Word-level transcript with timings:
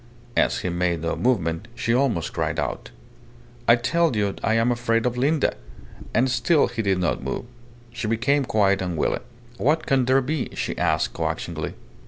As 0.35 0.61
he 0.61 0.69
made 0.69 1.03
no 1.03 1.15
movement, 1.15 1.67
she 1.75 1.93
almost 1.93 2.33
cried 2.33 2.57
aloud 2.57 2.89
"I 3.67 3.75
tell 3.75 4.15
you 4.15 4.33
I 4.43 4.55
am 4.55 4.71
afraid 4.71 5.05
of 5.05 5.15
Linda!" 5.15 5.53
And 6.11 6.27
still 6.31 6.65
he 6.69 6.81
did 6.81 6.97
not 6.97 7.21
move. 7.21 7.45
She 7.91 8.07
became 8.07 8.45
quiet 8.45 8.81
and 8.81 8.97
wily. 8.97 9.19
"What 9.57 9.85
can 9.85 10.05
there 10.05 10.21
be?" 10.21 10.49
she 10.55 10.75
asked, 10.75 11.13
coaxingly. 11.13 11.75